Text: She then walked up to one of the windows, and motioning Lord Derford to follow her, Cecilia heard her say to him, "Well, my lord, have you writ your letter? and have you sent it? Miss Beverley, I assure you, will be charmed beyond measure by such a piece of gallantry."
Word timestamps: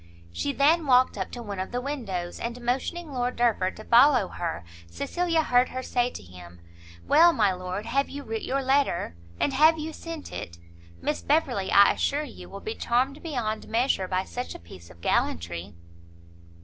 She 0.33 0.51
then 0.51 0.87
walked 0.87 1.15
up 1.15 1.29
to 1.29 1.43
one 1.43 1.59
of 1.59 1.71
the 1.71 1.79
windows, 1.79 2.39
and 2.39 2.59
motioning 2.59 3.11
Lord 3.13 3.35
Derford 3.35 3.77
to 3.77 3.83
follow 3.83 4.29
her, 4.29 4.65
Cecilia 4.87 5.43
heard 5.43 5.69
her 5.69 5.83
say 5.83 6.09
to 6.09 6.23
him, 6.23 6.59
"Well, 7.07 7.31
my 7.33 7.51
lord, 7.53 7.85
have 7.85 8.09
you 8.09 8.23
writ 8.23 8.41
your 8.41 8.63
letter? 8.63 9.15
and 9.39 9.53
have 9.53 9.77
you 9.77 9.93
sent 9.93 10.31
it? 10.31 10.57
Miss 11.03 11.21
Beverley, 11.21 11.71
I 11.71 11.91
assure 11.91 12.23
you, 12.23 12.49
will 12.49 12.61
be 12.61 12.73
charmed 12.73 13.21
beyond 13.21 13.67
measure 13.67 14.07
by 14.07 14.23
such 14.23 14.55
a 14.55 14.59
piece 14.59 14.89
of 14.89 15.01
gallantry." 15.01 15.75